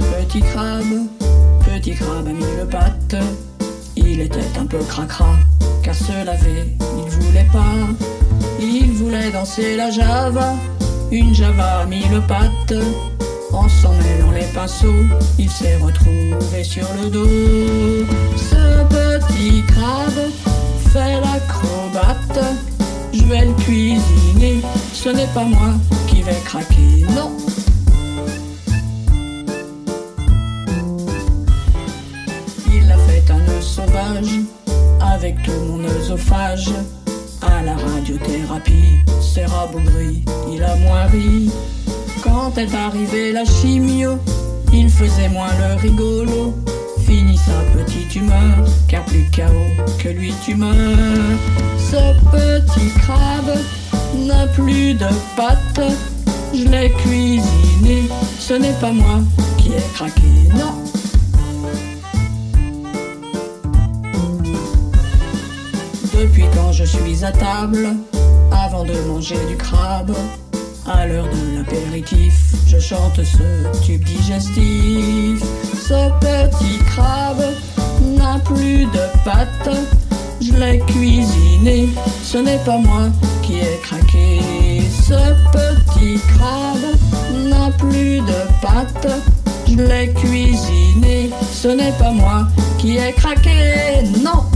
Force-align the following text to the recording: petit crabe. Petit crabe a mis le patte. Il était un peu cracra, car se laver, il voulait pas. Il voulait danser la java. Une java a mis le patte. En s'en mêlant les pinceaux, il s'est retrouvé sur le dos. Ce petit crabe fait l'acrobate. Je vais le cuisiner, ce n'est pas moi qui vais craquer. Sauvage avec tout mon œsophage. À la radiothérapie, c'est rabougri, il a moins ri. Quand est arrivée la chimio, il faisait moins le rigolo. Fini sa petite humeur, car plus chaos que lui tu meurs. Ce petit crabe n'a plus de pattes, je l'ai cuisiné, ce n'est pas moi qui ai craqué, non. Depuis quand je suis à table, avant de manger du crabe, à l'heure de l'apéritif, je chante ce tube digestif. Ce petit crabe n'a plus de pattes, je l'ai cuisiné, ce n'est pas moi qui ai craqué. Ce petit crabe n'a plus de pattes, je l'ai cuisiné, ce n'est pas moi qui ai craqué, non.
petit 0.00 0.40
crabe. 0.40 1.06
Petit 1.64 1.94
crabe 1.94 2.26
a 2.26 2.32
mis 2.32 2.44
le 2.58 2.66
patte. 2.66 3.16
Il 3.96 4.20
était 4.20 4.58
un 4.58 4.66
peu 4.66 4.78
cracra, 4.78 5.36
car 5.82 5.94
se 5.94 6.24
laver, 6.24 6.76
il 6.98 7.10
voulait 7.10 7.46
pas. 7.52 7.74
Il 8.60 8.92
voulait 8.92 9.30
danser 9.30 9.76
la 9.76 9.90
java. 9.90 10.54
Une 11.10 11.34
java 11.34 11.80
a 11.80 11.86
mis 11.86 12.04
le 12.08 12.20
patte. 12.20 12.74
En 13.52 13.68
s'en 13.68 13.92
mêlant 13.92 14.30
les 14.30 14.46
pinceaux, 14.54 15.04
il 15.38 15.50
s'est 15.50 15.76
retrouvé 15.76 16.64
sur 16.64 16.86
le 17.02 17.10
dos. 17.10 18.06
Ce 18.36 18.82
petit 18.88 19.62
crabe 19.66 20.30
fait 20.92 21.20
l'acrobate. 21.20 22.40
Je 23.12 23.24
vais 23.24 23.44
le 23.44 23.52
cuisiner, 23.52 24.62
ce 24.94 25.10
n'est 25.10 25.26
pas 25.34 25.44
moi 25.44 25.74
qui 26.06 26.22
vais 26.22 26.40
craquer. 26.44 26.71
Sauvage 33.72 34.34
avec 35.00 35.42
tout 35.42 35.60
mon 35.66 35.82
œsophage. 35.84 36.72
À 37.40 37.62
la 37.62 37.74
radiothérapie, 37.74 38.98
c'est 39.20 39.46
rabougri, 39.46 40.24
il 40.52 40.62
a 40.62 40.76
moins 40.76 41.06
ri. 41.06 41.50
Quand 42.22 42.56
est 42.58 42.74
arrivée 42.74 43.32
la 43.32 43.44
chimio, 43.44 44.18
il 44.72 44.90
faisait 44.90 45.28
moins 45.30 45.52
le 45.58 45.80
rigolo. 45.80 46.54
Fini 47.06 47.36
sa 47.36 47.58
petite 47.76 48.14
humeur, 48.14 48.58
car 48.88 49.04
plus 49.06 49.26
chaos 49.32 49.72
que 49.98 50.08
lui 50.10 50.34
tu 50.44 50.54
meurs. 50.54 50.76
Ce 51.78 52.02
petit 52.30 52.90
crabe 53.00 53.56
n'a 54.26 54.46
plus 54.48 54.94
de 54.94 55.08
pattes, 55.36 55.92
je 56.54 56.64
l'ai 56.68 56.90
cuisiné, 56.90 58.08
ce 58.38 58.54
n'est 58.54 58.78
pas 58.80 58.92
moi 58.92 59.20
qui 59.56 59.68
ai 59.70 59.82
craqué, 59.94 60.32
non. 60.54 61.01
Depuis 66.22 66.44
quand 66.54 66.70
je 66.70 66.84
suis 66.84 67.24
à 67.24 67.32
table, 67.32 67.96
avant 68.52 68.84
de 68.84 68.92
manger 69.08 69.34
du 69.48 69.56
crabe, 69.56 70.14
à 70.86 71.04
l'heure 71.04 71.26
de 71.26 71.58
l'apéritif, 71.58 72.54
je 72.64 72.78
chante 72.78 73.16
ce 73.16 73.84
tube 73.84 74.04
digestif. 74.04 75.42
Ce 75.74 76.10
petit 76.20 76.78
crabe 76.86 77.42
n'a 78.16 78.38
plus 78.44 78.84
de 78.84 79.24
pattes, 79.24 79.76
je 80.40 80.52
l'ai 80.52 80.78
cuisiné, 80.86 81.88
ce 82.22 82.38
n'est 82.38 82.62
pas 82.64 82.78
moi 82.78 83.08
qui 83.42 83.54
ai 83.54 83.80
craqué. 83.82 84.40
Ce 84.88 85.34
petit 85.50 86.20
crabe 86.36 87.48
n'a 87.48 87.72
plus 87.72 88.20
de 88.20 88.62
pattes, 88.62 89.08
je 89.66 89.74
l'ai 89.74 90.12
cuisiné, 90.12 91.30
ce 91.52 91.66
n'est 91.66 91.98
pas 91.98 92.12
moi 92.12 92.46
qui 92.78 92.96
ai 92.96 93.12
craqué, 93.12 94.04
non. 94.22 94.51